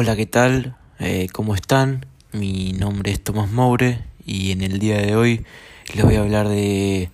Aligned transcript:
Hola, 0.00 0.14
¿qué 0.14 0.26
tal? 0.26 0.76
Eh, 1.00 1.26
¿Cómo 1.32 1.56
están? 1.56 2.06
Mi 2.30 2.72
nombre 2.72 3.10
es 3.10 3.20
Tomás 3.20 3.50
Moure 3.50 4.04
y 4.24 4.52
en 4.52 4.62
el 4.62 4.78
día 4.78 4.96
de 4.98 5.16
hoy 5.16 5.44
les 5.92 6.04
voy 6.04 6.14
a 6.14 6.20
hablar 6.20 6.48
de, 6.48 7.10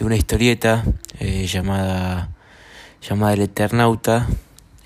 una 0.00 0.16
historieta 0.16 0.84
eh, 1.20 1.46
llamada, 1.46 2.30
llamada 3.06 3.34
El 3.34 3.42
Eternauta, 3.42 4.26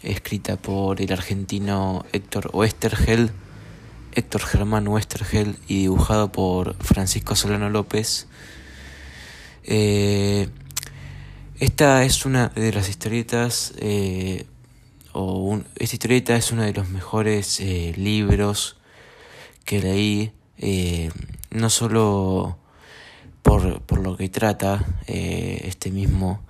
escrita 0.03 0.57
por 0.57 1.01
el 1.01 1.13
argentino 1.13 2.05
Héctor 2.13 2.51
Oestergel, 2.55 3.31
Héctor 4.17 4.41
Germán 4.41 4.89
Oestergel 4.89 5.61
y 5.69 5.83
dibujado 5.83 6.33
por 6.33 6.75
Francisco 6.83 7.37
Solano 7.37 7.71
López. 7.71 8.27
Eh, 9.63 10.49
esta 11.61 12.03
es 12.03 12.27
una 12.27 12.49
de 12.49 12.73
las 12.73 12.89
historietas 12.89 13.75
esta 15.77 15.97
historieta 15.97 16.37
es 16.37 16.53
uno 16.53 16.63
de 16.63 16.73
los 16.73 16.89
mejores 16.89 17.61
eh, 17.61 17.93
libros 17.97 18.77
que 19.65 19.81
leí, 19.81 20.33
eh, 20.59 21.11
no 21.51 21.71
solo 21.71 22.59
por, 23.43 23.81
por, 23.83 24.01
lo 24.01 24.17
que 24.17 24.29
trata 24.29 24.85
eh, 25.07 25.63
este 25.65 25.91
mismo, 25.91 26.43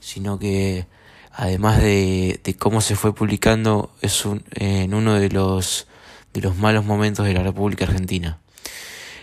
sino 0.00 0.38
que 0.38 0.86
además 1.32 1.80
de, 1.80 2.40
de, 2.42 2.54
cómo 2.56 2.80
se 2.80 2.96
fue 2.96 3.14
publicando, 3.14 3.92
es 4.02 4.24
un, 4.24 4.44
en 4.54 4.94
uno 4.94 5.14
de 5.14 5.28
los, 5.28 5.86
de 6.32 6.40
los 6.40 6.56
malos 6.56 6.84
momentos 6.84 7.26
de 7.26 7.34
la 7.34 7.42
República 7.42 7.84
Argentina. 7.84 8.38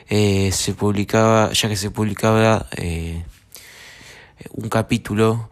se 0.07 0.73
publicaba, 0.77 1.51
ya 1.51 1.67
que 1.67 1.75
se 1.75 1.91
publicaba 1.91 2.67
un 4.51 4.69
capítulo 4.69 5.49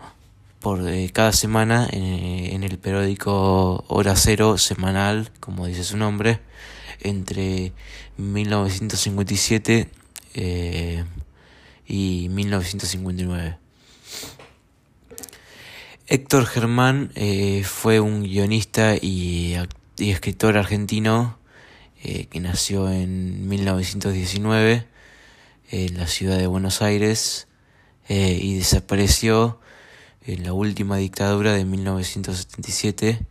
por 0.61 0.87
eh, 0.87 1.09
cada 1.11 1.33
semana 1.33 1.89
eh, 1.91 2.51
en 2.53 2.63
el 2.63 2.77
periódico 2.77 3.83
Hora 3.87 4.15
Cero 4.15 4.59
semanal, 4.59 5.31
como 5.39 5.65
dice 5.65 5.83
su 5.83 5.97
nombre, 5.97 6.39
entre 6.99 7.73
1957 8.17 9.89
eh, 10.35 11.03
y 11.87 12.29
1959. 12.29 13.57
Héctor 16.05 16.45
Germán 16.45 17.11
fue 17.63 18.01
un 18.01 18.23
guionista 18.23 18.95
y 19.01 19.55
escritor 19.97 20.57
argentino 20.57 21.39
que 22.01 22.39
nació 22.41 22.91
en 22.91 23.47
1919 23.47 24.87
en 25.69 25.97
la 25.97 26.07
ciudad 26.07 26.37
de 26.37 26.47
Buenos 26.47 26.81
Aires 26.81 27.47
y 28.09 28.57
desapareció 28.57 29.60
en 30.25 30.43
la 30.43 30.53
última 30.53 30.97
dictadura 30.97 31.53
de 31.53 31.65
1977 31.65 33.25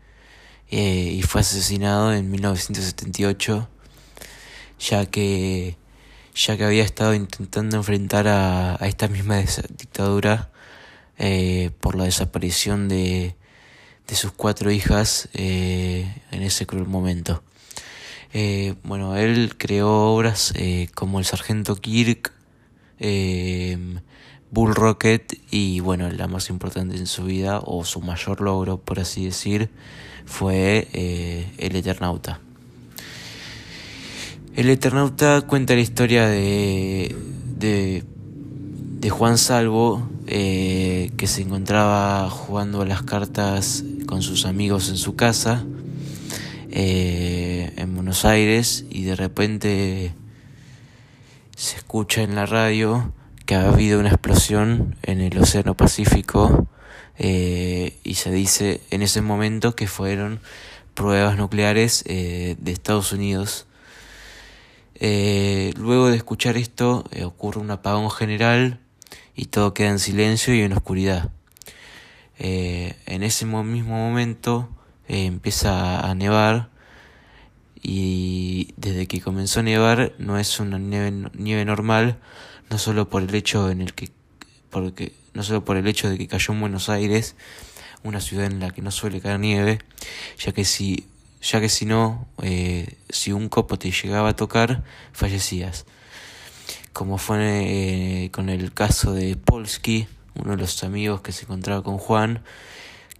eh, 0.70 1.12
y 1.16 1.22
fue 1.22 1.40
asesinado 1.40 2.12
en 2.12 2.30
1978 2.30 3.68
ya 4.78 5.06
que 5.06 5.76
ya 6.34 6.56
que 6.56 6.64
había 6.64 6.84
estado 6.84 7.14
intentando 7.14 7.76
enfrentar 7.76 8.28
a, 8.28 8.74
a 8.82 8.86
esta 8.86 9.08
misma 9.08 9.38
dictadura 9.38 10.50
eh, 11.22 11.70
por 11.80 11.96
la 11.96 12.04
desaparición 12.04 12.88
de, 12.88 13.34
de 14.06 14.14
sus 14.14 14.32
cuatro 14.32 14.70
hijas 14.70 15.28
eh, 15.34 16.10
en 16.30 16.42
ese 16.42 16.64
cruel 16.64 16.86
momento. 16.86 17.42
Eh, 18.32 18.74
bueno, 18.84 19.14
él 19.16 19.54
creó 19.58 20.14
obras 20.14 20.54
como 20.94 21.18
El 21.18 21.26
Sargento 21.26 21.76
Kirk, 21.76 22.32
Bull 24.50 24.74
Rocket 24.74 25.38
y 25.50 25.80
bueno, 25.80 26.10
la 26.10 26.26
más 26.26 26.50
importante 26.50 26.96
en 26.96 27.06
su 27.06 27.24
vida 27.24 27.60
o 27.64 27.84
su 27.84 28.00
mayor 28.00 28.40
logro, 28.40 28.78
por 28.78 28.98
así 28.98 29.24
decir, 29.24 29.70
fue 30.26 30.88
eh, 30.92 31.52
El 31.58 31.76
Eternauta. 31.76 32.40
El 34.56 34.68
Eternauta 34.68 35.42
cuenta 35.42 35.74
la 35.74 35.80
historia 35.80 36.26
de, 36.26 37.14
de, 37.58 39.10
Juan 39.10 39.38
Salvo, 39.38 40.08
eh, 40.26 41.12
que 41.16 41.26
se 41.26 41.42
encontraba 41.42 42.28
jugando 42.28 42.82
a 42.82 42.86
las 42.86 43.02
cartas 43.02 43.84
con 44.06 44.22
sus 44.22 44.46
amigos 44.46 44.88
en 44.88 44.96
su 44.96 45.14
casa 45.14 45.64
eh, 46.70 47.72
en 47.76 47.94
Buenos 47.94 48.24
Aires 48.24 48.84
y 48.90 49.04
de 49.04 49.16
repente 49.16 50.12
se 51.56 51.76
escucha 51.76 52.22
en 52.22 52.34
la 52.34 52.46
radio 52.46 53.12
que 53.50 53.56
ha 53.56 53.68
habido 53.68 53.98
una 53.98 54.10
explosión 54.10 54.94
en 55.02 55.20
el 55.20 55.36
Océano 55.36 55.76
Pacífico 55.76 56.68
eh, 57.18 57.98
y 58.04 58.14
se 58.14 58.30
dice 58.30 58.80
en 58.92 59.02
ese 59.02 59.22
momento 59.22 59.74
que 59.74 59.88
fueron 59.88 60.38
pruebas 60.94 61.36
nucleares 61.36 62.04
eh, 62.06 62.54
de 62.60 62.70
Estados 62.70 63.10
Unidos. 63.10 63.66
Eh, 64.94 65.74
luego 65.76 66.10
de 66.10 66.16
escuchar 66.16 66.56
esto 66.56 67.02
ocurre 67.24 67.58
un 67.58 67.72
apagón 67.72 68.08
general 68.12 68.78
y 69.34 69.46
todo 69.46 69.74
queda 69.74 69.88
en 69.88 69.98
silencio 69.98 70.54
y 70.54 70.60
en 70.60 70.72
oscuridad. 70.72 71.32
En 72.38 73.24
ese 73.24 73.46
mismo 73.46 73.96
momento 73.96 74.68
empieza 75.08 76.08
a 76.08 76.14
nevar 76.14 76.70
y 77.82 78.39
desde 78.90 79.06
que 79.06 79.20
comenzó 79.20 79.60
a 79.60 79.62
nevar 79.62 80.12
no 80.18 80.38
es 80.38 80.58
una 80.58 80.78
nieve, 80.78 81.64
normal, 81.64 82.18
no 82.70 82.78
solo 82.78 83.08
por 83.08 83.22
el 83.22 83.34
hecho 83.34 83.70
en 83.70 83.80
el 83.80 83.94
que 83.94 84.10
porque 84.68 85.12
no 85.34 85.42
solo 85.42 85.64
por 85.64 85.76
el 85.76 85.86
hecho 85.86 86.08
de 86.08 86.18
que 86.18 86.28
cayó 86.28 86.52
en 86.54 86.60
Buenos 86.60 86.88
Aires, 86.88 87.36
una 88.02 88.20
ciudad 88.20 88.46
en 88.46 88.60
la 88.60 88.70
que 88.70 88.82
no 88.82 88.90
suele 88.90 89.20
caer 89.20 89.38
nieve, 89.40 89.78
ya 90.38 90.52
que 90.52 90.64
si 90.64 91.06
ya 91.40 91.60
que 91.60 91.68
si 91.68 91.86
no, 91.86 92.28
eh, 92.42 92.96
si 93.08 93.32
un 93.32 93.48
copo 93.48 93.78
te 93.78 93.90
llegaba 93.90 94.30
a 94.30 94.36
tocar, 94.36 94.82
fallecías. 95.12 95.86
Como 96.92 97.16
fue 97.18 98.24
eh, 98.24 98.30
con 98.30 98.48
el 98.48 98.72
caso 98.74 99.14
de 99.14 99.36
Polsky, 99.36 100.06
uno 100.34 100.52
de 100.52 100.56
los 100.58 100.82
amigos 100.84 101.20
que 101.22 101.32
se 101.32 101.44
encontraba 101.44 101.82
con 101.82 101.98
Juan, 101.98 102.42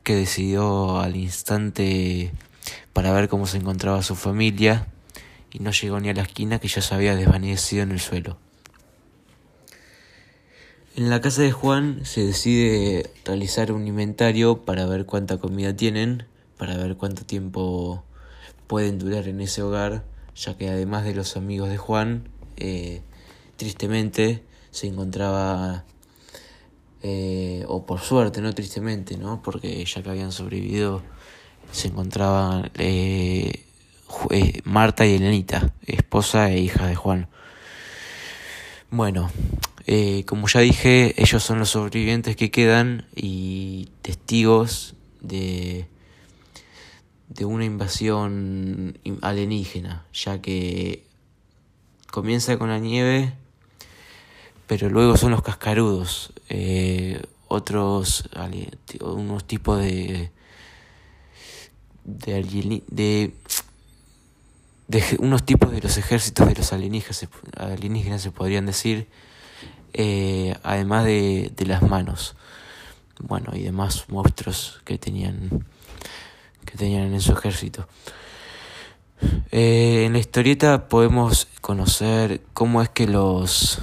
que 0.03 0.15
decidió 0.15 1.01
al 1.01 1.17
instante 1.17 2.33
para 2.93 3.13
ver 3.13 3.29
cómo 3.29 3.47
se 3.47 3.59
encontraba 3.59 4.03
su 4.03 4.17
familia 4.17 4.87
y 5.53 5.59
no 5.61 5.71
llegó 5.71 6.01
ni 6.01 6.09
a 6.09 6.15
la 6.15 6.23
esquina 6.23 6.59
que 6.59 6.69
ya 6.69 6.83
se 6.83 6.95
había 6.95 7.17
desvanecido 7.17 7.83
en 7.83 7.93
el 7.93 8.01
suelo. 8.01 8.39
En 10.97 11.09
la 11.09 11.21
casa 11.21 11.43
de 11.43 11.53
Juan 11.53 12.05
se 12.05 12.25
decide 12.25 13.11
realizar 13.25 13.73
un 13.73 13.87
inventario 13.87 14.65
para 14.65 14.87
ver 14.87 15.07
cuánta 15.07 15.39
comida 15.39 15.75
tienen, 15.75 16.27
para 16.59 16.77
ver 16.77 16.97
cuánto 16.97 17.25
tiempo 17.25 18.05
pueden 18.67 18.99
durar 18.99 19.29
en 19.29 19.41
ese 19.41 19.63
hogar, 19.63 20.05
ya 20.35 20.57
que 20.57 20.69
además 20.69 21.05
de 21.05 21.15
los 21.15 21.37
amigos 21.37 21.71
de 21.71 21.77
Juan, 21.77 22.29
eh, 22.57 23.03
tristemente 23.57 24.43
se 24.71 24.89
encontraba, 24.89 25.85
eh, 27.03 27.65
o 27.69 27.87
por 27.87 28.01
suerte, 28.01 28.41
no 28.41 28.53
tristemente, 28.53 29.17
¿no? 29.17 29.43
porque 29.43 29.85
ya 29.85 30.03
que 30.03 30.11
habían 30.11 30.33
sobrevivido, 30.33 31.03
se 31.73 31.89
encontraban 31.89 32.71
eh, 32.75 33.65
Marta 34.65 35.07
y 35.07 35.15
Elenita, 35.15 35.73
esposa 35.87 36.51
e 36.51 36.61
hija 36.61 36.87
de 36.87 36.95
Juan. 36.95 37.29
Bueno, 38.91 39.31
eh, 39.87 40.25
como 40.27 40.49
ya 40.49 40.61
dije, 40.61 41.15
ellos 41.17 41.43
son 41.43 41.59
los 41.61 41.71
sobrevivientes 41.71 42.37
que 42.37 42.51
quedan 42.51 43.07
y 43.15 43.89
testigos 44.03 44.95
de, 45.21 45.87
de 47.29 47.45
una 47.45 47.65
invasión 47.65 48.99
alienígena, 49.23 50.05
ya 50.13 50.41
que 50.43 51.05
comienza 52.11 52.59
con 52.59 52.69
la 52.71 52.79
nieve, 52.79 53.33
pero 54.67 54.91
luego 54.91 55.17
son 55.17 55.31
los 55.31 55.43
cascarudos, 55.43 56.33
eh, 56.49 57.23
otros, 57.49 58.29
unos 59.01 59.45
tipos 59.45 59.81
de, 59.81 60.31
de, 62.05 62.83
de, 62.89 63.33
de, 64.91 65.17
unos 65.21 65.45
tipos 65.45 65.71
de 65.71 65.81
los 65.81 65.97
ejércitos 65.97 66.49
de 66.49 66.55
los 66.57 66.73
alienígenas, 66.73 67.29
alienígenas 67.57 68.23
se 68.23 68.33
podrían 68.33 68.67
decir, 68.67 69.07
eh, 69.93 70.57
además 70.65 71.05
de, 71.05 71.53
de 71.55 71.67
las 71.67 71.83
manos, 71.83 72.35
bueno, 73.21 73.53
y 73.55 73.63
demás 73.63 74.07
monstruos 74.09 74.81
que 74.85 74.99
tenían, 74.99 75.65
que 76.65 76.77
tenían 76.77 77.13
en 77.13 77.21
su 77.21 77.33
ejército. 77.33 77.87
Eh, 79.53 80.05
en 80.07 80.15
la 80.15 80.19
historieta 80.19 80.89
podemos 80.89 81.47
conocer 81.61 82.41
cómo 82.53 82.83
es 82.83 82.89
que 82.89 83.07
los 83.07 83.79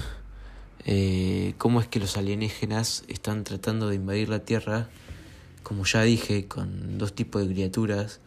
eh, 0.86 1.54
cómo 1.58 1.80
es 1.80 1.88
que 1.88 2.00
los 2.00 2.18
alienígenas 2.18 3.04
están 3.08 3.44
tratando 3.44 3.88
de 3.88 3.96
invadir 3.96 4.30
la 4.30 4.40
Tierra, 4.40 4.90
como 5.64 5.86
ya 5.86 6.02
dije, 6.02 6.48
con 6.48 6.98
dos 6.98 7.14
tipos 7.14 7.46
de 7.46 7.54
criaturas, 7.54 8.20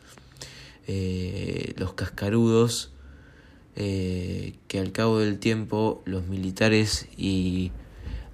eh, 0.92 1.72
los 1.76 1.92
cascarudos 1.92 2.90
eh, 3.76 4.56
que 4.66 4.80
al 4.80 4.90
cabo 4.90 5.20
del 5.20 5.38
tiempo 5.38 6.02
los 6.04 6.26
militares 6.26 7.06
y 7.16 7.70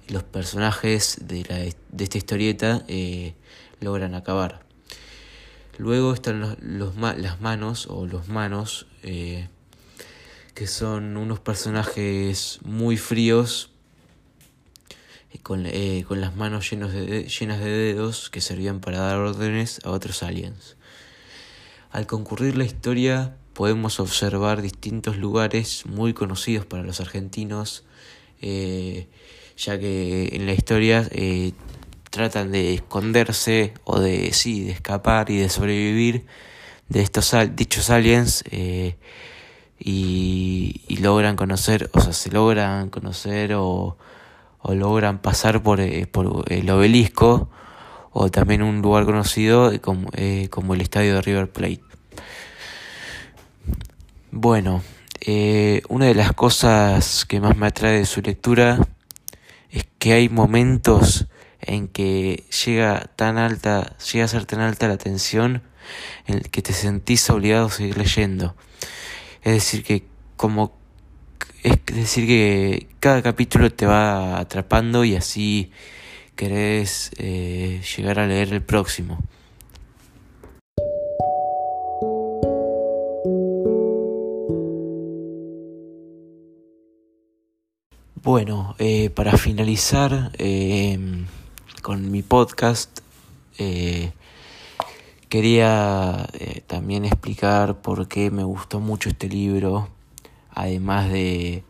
los 0.07 0.23
personajes 0.23 1.19
de, 1.21 1.43
la, 1.43 1.57
de 1.57 2.03
esta 2.03 2.17
historieta 2.17 2.83
eh, 2.87 3.35
logran 3.79 4.15
acabar. 4.15 4.65
Luego 5.77 6.15
están 6.15 6.57
los, 6.59 6.95
las 6.97 7.41
manos 7.41 7.85
o 7.91 8.07
los 8.07 8.27
manos, 8.27 8.87
que 9.03 9.47
son 10.65 11.15
unos 11.15 11.39
personajes 11.39 12.57
muy 12.63 12.97
fríos, 12.97 13.69
con, 15.43 15.67
con 16.07 16.21
las 16.21 16.35
manos 16.35 16.71
de, 16.71 17.27
llenas 17.27 17.59
de 17.59 17.69
dedos 17.69 18.31
que 18.31 18.41
servían 18.41 18.79
para 18.79 18.97
dar 18.97 19.19
órdenes 19.19 19.79
a 19.83 19.91
otros 19.91 20.23
aliens. 20.23 20.76
Al 21.91 22.05
concurrir 22.05 22.57
la 22.57 22.65
historia 22.65 23.37
podemos 23.53 23.99
observar 23.99 24.61
distintos 24.61 25.17
lugares 25.17 25.85
muy 25.85 26.13
conocidos 26.13 26.65
para 26.65 26.83
los 26.83 26.99
argentinos, 26.99 27.85
eh, 28.41 29.07
ya 29.57 29.79
que 29.79 30.29
en 30.33 30.45
la 30.45 30.53
historia 30.53 31.07
eh, 31.11 31.53
tratan 32.11 32.51
de 32.51 32.73
esconderse 32.73 33.73
o 33.83 33.99
de 33.99 34.33
sí, 34.33 34.65
de 34.65 34.71
escapar 34.71 35.29
y 35.29 35.37
de 35.37 35.49
sobrevivir 35.49 36.25
de 36.89 37.01
estos 37.01 37.33
dichos 37.55 37.89
aliens 37.89 38.43
eh, 38.51 38.97
y, 39.79 40.81
y, 40.87 40.97
logran 40.97 41.35
conocer, 41.35 41.89
o 41.93 42.01
sea, 42.01 42.13
se 42.13 42.29
logran 42.31 42.89
conocer 42.89 43.53
o, 43.53 43.97
o 44.59 44.73
logran 44.73 45.19
pasar 45.19 45.63
por, 45.63 45.79
por, 46.09 46.51
el 46.51 46.69
obelisco 46.69 47.49
o 48.19 48.31
también 48.31 48.63
un 48.63 48.81
lugar 48.81 49.05
conocido 49.05 49.71
como, 49.79 50.09
como 50.49 50.73
el 50.73 50.81
estadio 50.81 51.13
de 51.15 51.21
River 51.21 51.51
Plate. 51.51 51.81
Bueno, 54.31 54.81
eh, 55.21 55.83
una 55.87 56.07
de 56.07 56.15
las 56.15 56.33
cosas 56.33 57.25
que 57.25 57.39
más 57.39 57.55
me 57.55 57.67
atrae 57.67 57.99
de 57.99 58.05
su 58.07 58.21
lectura 58.21 58.79
es 59.69 59.85
que 59.99 60.13
hay 60.13 60.29
momentos 60.29 61.27
en 61.61 61.87
que 61.87 62.43
llega 62.65 63.11
tan 63.15 63.37
alta, 63.37 63.95
llega 64.11 64.25
a 64.25 64.27
ser 64.27 64.45
tan 64.45 64.61
alta 64.61 64.87
la 64.87 64.97
tensión 64.97 65.61
en 66.25 66.39
que 66.41 66.63
te 66.63 66.73
sentís 66.73 67.29
obligado 67.29 67.67
a 67.67 67.71
seguir 67.71 67.97
leyendo. 67.97 68.55
Es 69.43 69.53
decir 69.53 69.83
que 69.83 70.07
como 70.37 70.75
es 71.61 71.77
decir 71.85 72.25
que 72.25 72.87
cada 72.99 73.21
capítulo 73.21 73.71
te 73.71 73.85
va 73.85 74.39
atrapando 74.39 75.03
y 75.03 75.15
así 75.15 75.71
querés 76.37 77.11
eh, 77.17 77.81
llegar 77.97 78.19
a 78.19 78.27
leer 78.27 78.53
el 78.53 78.61
próximo. 78.61 79.17
Bueno, 88.23 88.75
eh, 88.77 89.09
para 89.09 89.35
finalizar 89.37 90.31
eh, 90.37 91.25
con 91.81 92.11
mi 92.11 92.21
podcast, 92.21 92.99
quería 95.29 96.27
también 96.67 97.05
explicar 97.05 97.81
por 97.81 98.07
qué 98.07 98.29
me 98.29 98.43
gustó 98.43 98.79
mucho 98.79 99.09
este 99.09 99.27
libro, 99.27 99.89
además 100.51 101.09
de, 101.09 101.63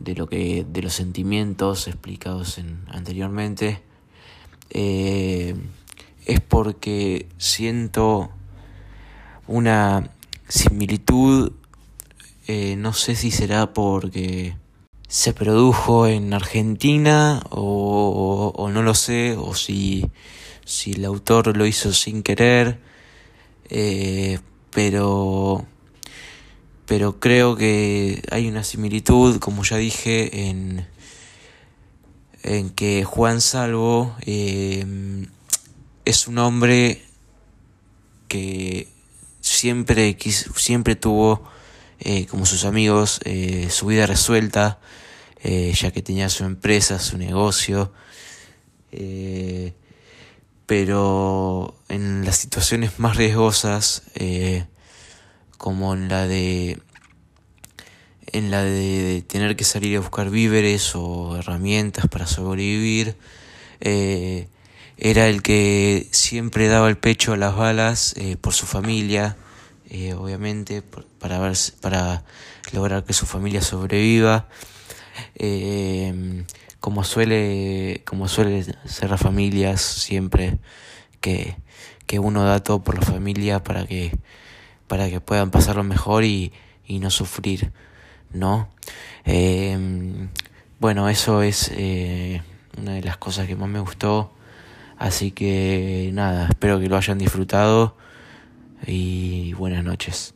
de 0.00 0.14
lo 0.14 0.28
que 0.28 0.66
de 0.68 0.82
los 0.82 0.94
sentimientos 0.94 1.88
explicados 1.88 2.58
en, 2.58 2.84
anteriormente. 2.88 3.82
es 4.70 6.40
porque 6.48 7.26
siento 7.38 8.30
una 9.46 10.10
similitud, 10.48 11.52
no 12.76 12.92
sé 12.92 13.14
si 13.14 13.30
será 13.30 13.72
porque 13.72 14.54
se 15.08 15.32
produjo 15.32 16.06
en 16.06 16.34
Argentina 16.34 17.40
o, 17.48 18.68
no 18.70 18.82
lo 18.82 18.94
sé, 18.94 19.36
o 19.36 19.54
si, 19.54 20.06
si 20.66 20.92
el 20.92 21.04
autor 21.06 21.56
lo 21.56 21.66
hizo 21.66 21.94
sin 21.94 22.22
querer, 22.22 22.78
eh, 23.70 24.38
pero, 24.70 25.64
pero 26.88 27.20
creo 27.20 27.54
que 27.54 28.22
hay 28.30 28.48
una 28.48 28.64
similitud, 28.64 29.38
como 29.38 29.62
ya 29.62 29.76
dije, 29.76 30.48
en, 30.48 30.88
en 32.42 32.70
que 32.70 33.04
Juan 33.04 33.40
Salvo 33.42 34.16
eh, 34.22 34.84
es 36.06 36.26
un 36.26 36.38
hombre 36.38 37.02
que 38.26 38.88
siempre, 39.40 40.16
siempre 40.56 40.96
tuvo 40.96 41.42
eh, 42.00 42.26
como 42.26 42.46
sus 42.46 42.64
amigos, 42.64 43.20
eh, 43.24 43.68
su 43.70 43.86
vida 43.86 44.06
resuelta, 44.06 44.78
eh, 45.42 45.74
ya 45.74 45.90
que 45.90 46.00
tenía 46.00 46.30
su 46.30 46.44
empresa, 46.44 46.98
su 46.98 47.18
negocio. 47.18 47.92
pero 50.66 51.74
en 51.88 52.24
las 52.24 52.36
situaciones 52.36 52.98
más 52.98 53.16
riesgosas, 53.16 54.02
como 55.58 55.92
en 55.94 56.08
la 56.08 56.26
de 56.26 56.80
en 58.32 58.50
la 58.50 58.62
de, 58.62 59.22
tener 59.26 59.56
que 59.56 59.64
salir 59.64 59.96
a 59.96 60.00
buscar 60.00 60.30
víveres 60.30 60.94
o 60.94 61.36
herramientas 61.36 62.06
para 62.08 62.26
sobrevivir, 62.26 63.16
era 63.80 65.28
el 65.28 65.42
que 65.42 66.08
siempre 66.10 66.68
daba 66.68 66.88
el 66.88 66.98
pecho 66.98 67.32
a 67.34 67.36
las 67.36 67.56
balas 67.56 68.14
por 68.40 68.52
su 68.52 68.66
familia, 68.66 69.36
eh, 69.90 70.12
obviamente, 70.12 70.82
para, 70.82 71.52
para 71.80 72.22
lograr 72.72 73.04
que 73.04 73.12
su 73.12 73.26
familia 73.26 73.62
sobreviva. 73.62 74.48
Eh, 75.34 76.44
como 76.80 77.02
suele, 77.04 78.02
como 78.04 78.28
suele 78.28 78.64
ser 78.84 79.10
las 79.10 79.20
familias 79.20 79.80
siempre, 79.80 80.58
que, 81.20 81.56
que 82.06 82.18
uno 82.18 82.44
da 82.44 82.62
todo 82.62 82.82
por 82.82 82.96
la 82.96 83.02
familia 83.02 83.62
para 83.64 83.86
que, 83.86 84.12
para 84.88 85.08
que 85.08 85.20
puedan 85.20 85.50
pasarlo 85.50 85.84
mejor 85.84 86.24
y, 86.24 86.52
y 86.86 86.98
no 86.98 87.10
sufrir, 87.10 87.72
¿no? 88.32 88.68
Eh, 89.24 90.28
bueno, 90.80 91.08
eso 91.08 91.42
es 91.42 91.70
una 92.76 92.92
de 92.94 93.02
las 93.02 93.16
cosas 93.18 93.46
que 93.46 93.56
más 93.56 93.68
me 93.68 93.80
gustó. 93.80 94.32
Así 94.98 95.30
que 95.30 96.10
nada, 96.12 96.48
espero 96.48 96.80
que 96.80 96.88
lo 96.88 96.96
hayan 96.96 97.18
disfrutado 97.18 97.96
y 98.86 99.52
buenas 99.52 99.84
noches. 99.84 100.34